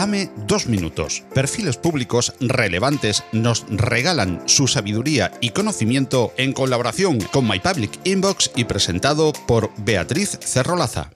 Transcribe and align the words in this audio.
Dame 0.00 0.30
dos 0.46 0.66
minutos. 0.66 1.24
Perfiles 1.34 1.76
públicos 1.76 2.32
relevantes 2.40 3.22
nos 3.32 3.66
regalan 3.68 4.42
su 4.46 4.66
sabiduría 4.66 5.30
y 5.42 5.50
conocimiento 5.50 6.32
en 6.38 6.54
colaboración 6.54 7.20
con 7.20 7.46
My 7.46 7.60
Public 7.60 8.00
Inbox 8.04 8.50
y 8.56 8.64
presentado 8.64 9.34
por 9.46 9.70
Beatriz 9.76 10.38
Cerrolaza. 10.40 11.10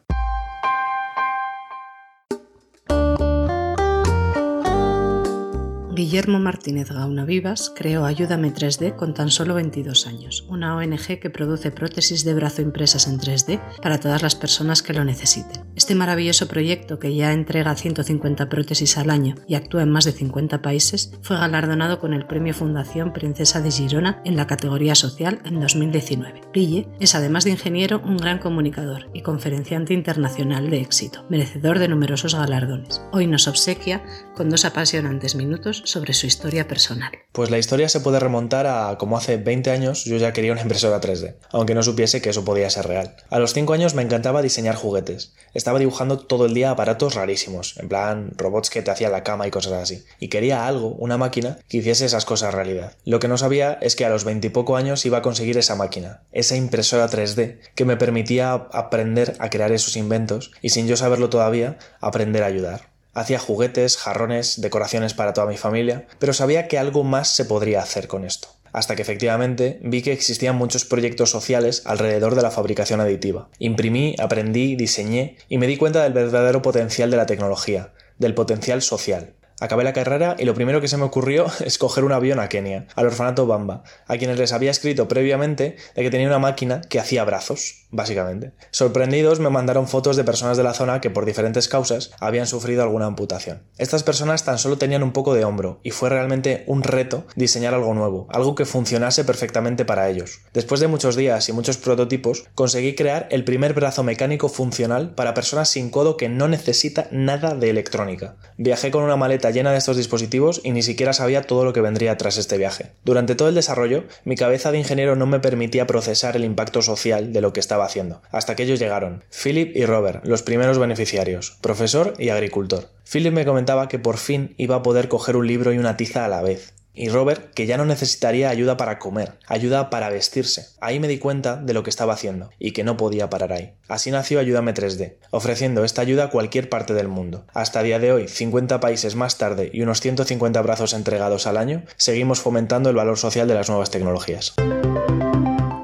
Guillermo 5.94 6.40
Martínez 6.40 6.90
Gauna 6.90 7.24
Vivas 7.24 7.72
creó 7.72 8.04
Ayúdame 8.04 8.52
3D 8.52 8.96
con 8.96 9.14
tan 9.14 9.30
solo 9.30 9.54
22 9.54 10.08
años, 10.08 10.44
una 10.48 10.76
ONG 10.76 11.20
que 11.20 11.30
produce 11.30 11.70
prótesis 11.70 12.24
de 12.24 12.34
brazo 12.34 12.62
impresas 12.62 13.06
en 13.06 13.20
3D 13.20 13.60
para 13.80 14.00
todas 14.00 14.20
las 14.20 14.34
personas 14.34 14.82
que 14.82 14.92
lo 14.92 15.04
necesiten. 15.04 15.62
Este 15.76 15.94
maravilloso 15.94 16.48
proyecto, 16.48 16.98
que 16.98 17.14
ya 17.14 17.32
entrega 17.32 17.76
150 17.76 18.48
prótesis 18.48 18.98
al 18.98 19.08
año 19.08 19.36
y 19.46 19.54
actúa 19.54 19.82
en 19.82 19.92
más 19.92 20.04
de 20.04 20.10
50 20.10 20.62
países, 20.62 21.12
fue 21.22 21.36
galardonado 21.36 22.00
con 22.00 22.12
el 22.12 22.26
Premio 22.26 22.54
Fundación 22.54 23.12
Princesa 23.12 23.60
de 23.60 23.70
Girona 23.70 24.20
en 24.24 24.36
la 24.36 24.48
categoría 24.48 24.96
social 24.96 25.40
en 25.44 25.60
2019. 25.60 26.40
Guille 26.52 26.88
es, 26.98 27.14
además 27.14 27.44
de 27.44 27.50
ingeniero, 27.50 28.02
un 28.04 28.16
gran 28.16 28.40
comunicador 28.40 29.10
y 29.14 29.22
conferenciante 29.22 29.94
internacional 29.94 30.70
de 30.70 30.80
éxito, 30.80 31.24
merecedor 31.28 31.78
de 31.78 31.86
numerosos 31.86 32.34
galardones. 32.34 33.00
Hoy 33.12 33.28
nos 33.28 33.46
obsequia 33.46 34.02
con 34.34 34.50
dos 34.50 34.64
apasionantes 34.64 35.34
minutos 35.34 35.82
sobre 35.86 36.12
su 36.12 36.26
historia 36.26 36.68
personal. 36.68 37.12
Pues 37.32 37.50
la 37.50 37.58
historia 37.58 37.88
se 37.88 38.00
puede 38.00 38.20
remontar 38.20 38.66
a 38.66 38.96
como 38.98 39.16
hace 39.16 39.36
20 39.36 39.70
años 39.70 40.04
yo 40.04 40.16
ya 40.16 40.32
quería 40.32 40.52
una 40.52 40.62
impresora 40.62 41.00
3D, 41.00 41.36
aunque 41.50 41.74
no 41.74 41.82
supiese 41.82 42.20
que 42.20 42.30
eso 42.30 42.44
podía 42.44 42.70
ser 42.70 42.86
real. 42.86 43.16
A 43.30 43.38
los 43.38 43.54
5 43.54 43.72
años 43.72 43.94
me 43.94 44.02
encantaba 44.02 44.42
diseñar 44.42 44.74
juguetes. 44.74 45.34
Estaba 45.54 45.78
dibujando 45.78 46.18
todo 46.18 46.46
el 46.46 46.54
día 46.54 46.70
aparatos 46.70 47.14
rarísimos, 47.14 47.76
en 47.78 47.88
plan 47.88 48.32
robots 48.36 48.70
que 48.70 48.82
te 48.82 48.90
hacían 48.90 49.12
la 49.12 49.22
cama 49.22 49.46
y 49.46 49.50
cosas 49.50 49.74
así. 49.74 50.04
Y 50.18 50.28
quería 50.28 50.66
algo, 50.66 50.88
una 50.88 51.18
máquina, 51.18 51.58
que 51.68 51.78
hiciese 51.78 52.06
esas 52.06 52.24
cosas 52.24 52.54
realidad. 52.54 52.96
Lo 53.04 53.20
que 53.20 53.28
no 53.28 53.38
sabía 53.38 53.78
es 53.80 53.96
que 53.96 54.04
a 54.04 54.10
los 54.10 54.24
20 54.24 54.46
y 54.46 54.50
poco 54.50 54.76
años 54.76 55.06
iba 55.06 55.18
a 55.18 55.22
conseguir 55.22 55.58
esa 55.58 55.76
máquina, 55.76 56.22
esa 56.32 56.56
impresora 56.56 57.08
3D, 57.08 57.58
que 57.74 57.84
me 57.84 57.96
permitía 57.96 58.52
aprender 58.52 59.36
a 59.38 59.50
crear 59.50 59.72
esos 59.72 59.96
inventos 59.96 60.50
y 60.60 60.70
sin 60.70 60.86
yo 60.86 60.96
saberlo 60.96 61.30
todavía, 61.30 61.78
aprender 62.00 62.42
a 62.42 62.46
ayudar. 62.46 62.93
Hacía 63.14 63.38
juguetes, 63.38 63.96
jarrones, 63.96 64.60
decoraciones 64.60 65.14
para 65.14 65.32
toda 65.32 65.46
mi 65.46 65.56
familia, 65.56 66.06
pero 66.18 66.32
sabía 66.32 66.68
que 66.68 66.78
algo 66.78 67.04
más 67.04 67.28
se 67.28 67.44
podría 67.44 67.80
hacer 67.80 68.08
con 68.08 68.24
esto. 68.24 68.48
Hasta 68.72 68.96
que 68.96 69.02
efectivamente 69.02 69.78
vi 69.82 70.02
que 70.02 70.12
existían 70.12 70.56
muchos 70.56 70.84
proyectos 70.84 71.30
sociales 71.30 71.82
alrededor 71.86 72.34
de 72.34 72.42
la 72.42 72.50
fabricación 72.50 73.00
aditiva. 73.00 73.48
Imprimí, 73.60 74.16
aprendí, 74.18 74.74
diseñé 74.74 75.36
y 75.48 75.58
me 75.58 75.68
di 75.68 75.76
cuenta 75.76 76.02
del 76.02 76.12
verdadero 76.12 76.60
potencial 76.60 77.08
de 77.08 77.16
la 77.16 77.26
tecnología, 77.26 77.92
del 78.18 78.34
potencial 78.34 78.82
social. 78.82 79.34
Acabé 79.60 79.84
la 79.84 79.92
carrera 79.92 80.36
y 80.38 80.44
lo 80.44 80.54
primero 80.54 80.80
que 80.80 80.88
se 80.88 80.96
me 80.96 81.04
ocurrió 81.04 81.46
es 81.64 81.78
coger 81.78 82.04
un 82.04 82.12
avión 82.12 82.40
a 82.40 82.48
Kenia, 82.48 82.86
al 82.94 83.06
orfanato 83.06 83.46
Bamba, 83.46 83.84
a 84.06 84.16
quienes 84.16 84.38
les 84.38 84.52
había 84.52 84.70
escrito 84.70 85.08
previamente 85.08 85.76
de 85.94 86.02
que 86.02 86.10
tenía 86.10 86.26
una 86.26 86.38
máquina 86.38 86.80
que 86.82 87.00
hacía 87.00 87.24
brazos 87.24 87.84
básicamente. 87.94 88.52
Sorprendidos 88.70 89.40
me 89.40 89.50
mandaron 89.50 89.88
fotos 89.88 90.16
de 90.16 90.24
personas 90.24 90.56
de 90.56 90.64
la 90.64 90.74
zona 90.74 91.00
que 91.00 91.10
por 91.10 91.24
diferentes 91.24 91.68
causas 91.68 92.10
habían 92.18 92.46
sufrido 92.46 92.82
alguna 92.82 93.06
amputación. 93.06 93.62
Estas 93.78 94.02
personas 94.02 94.44
tan 94.44 94.58
solo 94.58 94.78
tenían 94.78 95.02
un 95.02 95.12
poco 95.12 95.34
de 95.34 95.44
hombro 95.44 95.80
y 95.82 95.90
fue 95.90 96.10
realmente 96.10 96.64
un 96.66 96.82
reto 96.82 97.24
diseñar 97.36 97.74
algo 97.74 97.94
nuevo, 97.94 98.26
algo 98.30 98.54
que 98.54 98.64
funcionase 98.64 99.24
perfectamente 99.24 99.84
para 99.84 100.08
ellos. 100.10 100.40
Después 100.52 100.80
de 100.80 100.88
muchos 100.88 101.16
días 101.16 101.48
y 101.48 101.52
muchos 101.52 101.76
prototipos, 101.76 102.44
conseguí 102.54 102.94
crear 102.94 103.28
el 103.30 103.44
primer 103.44 103.74
brazo 103.74 104.02
mecánico 104.02 104.48
funcional 104.48 105.14
para 105.14 105.34
personas 105.34 105.68
sin 105.68 105.90
codo 105.90 106.16
que 106.16 106.28
no 106.28 106.48
necesita 106.48 107.08
nada 107.12 107.54
de 107.54 107.70
electrónica. 107.70 108.36
Viajé 108.56 108.90
con 108.90 109.04
una 109.04 109.16
maleta 109.16 109.43
llena 109.50 109.72
de 109.72 109.78
estos 109.78 109.96
dispositivos 109.96 110.60
y 110.64 110.72
ni 110.72 110.82
siquiera 110.82 111.12
sabía 111.12 111.42
todo 111.42 111.64
lo 111.64 111.72
que 111.72 111.80
vendría 111.80 112.16
tras 112.16 112.38
este 112.38 112.58
viaje. 112.58 112.92
Durante 113.04 113.34
todo 113.34 113.48
el 113.48 113.54
desarrollo, 113.54 114.04
mi 114.24 114.36
cabeza 114.36 114.72
de 114.72 114.78
ingeniero 114.78 115.16
no 115.16 115.26
me 115.26 115.40
permitía 115.40 115.86
procesar 115.86 116.36
el 116.36 116.44
impacto 116.44 116.82
social 116.82 117.32
de 117.32 117.40
lo 117.40 117.52
que 117.52 117.60
estaba 117.60 117.84
haciendo, 117.84 118.22
hasta 118.30 118.56
que 118.56 118.64
ellos 118.64 118.78
llegaron, 118.78 119.24
Philip 119.30 119.76
y 119.76 119.86
Robert, 119.86 120.24
los 120.24 120.42
primeros 120.42 120.78
beneficiarios, 120.78 121.58
profesor 121.60 122.14
y 122.18 122.28
agricultor. 122.28 122.90
Philip 123.10 123.32
me 123.32 123.44
comentaba 123.44 123.88
que 123.88 123.98
por 123.98 124.16
fin 124.16 124.54
iba 124.56 124.76
a 124.76 124.82
poder 124.82 125.08
coger 125.08 125.36
un 125.36 125.46
libro 125.46 125.72
y 125.72 125.78
una 125.78 125.96
tiza 125.96 126.24
a 126.24 126.28
la 126.28 126.42
vez. 126.42 126.72
Y 126.94 127.08
Robert, 127.08 127.52
que 127.52 127.66
ya 127.66 127.76
no 127.76 127.84
necesitaría 127.84 128.48
ayuda 128.48 128.76
para 128.76 129.00
comer, 129.00 129.32
ayuda 129.46 129.90
para 129.90 130.08
vestirse. 130.10 130.68
Ahí 130.80 131.00
me 131.00 131.08
di 131.08 131.18
cuenta 131.18 131.56
de 131.56 131.74
lo 131.74 131.82
que 131.82 131.90
estaba 131.90 132.14
haciendo 132.14 132.50
y 132.58 132.70
que 132.70 132.84
no 132.84 132.96
podía 132.96 133.28
parar 133.28 133.52
ahí. 133.52 133.74
Así 133.88 134.12
nació 134.12 134.38
Ayúdame 134.38 134.74
3D, 134.74 135.16
ofreciendo 135.30 135.84
esta 135.84 136.02
ayuda 136.02 136.24
a 136.24 136.30
cualquier 136.30 136.68
parte 136.68 136.94
del 136.94 137.08
mundo. 137.08 137.46
Hasta 137.52 137.82
día 137.82 137.98
de 137.98 138.12
hoy, 138.12 138.28
50 138.28 138.78
países 138.78 139.16
más 139.16 139.38
tarde 139.38 139.70
y 139.72 139.82
unos 139.82 140.00
150 140.00 140.62
brazos 140.62 140.92
entregados 140.92 141.48
al 141.48 141.56
año, 141.56 141.82
seguimos 141.96 142.40
fomentando 142.40 142.90
el 142.90 142.96
valor 142.96 143.18
social 143.18 143.48
de 143.48 143.54
las 143.54 143.68
nuevas 143.68 143.90
tecnologías. 143.90 144.54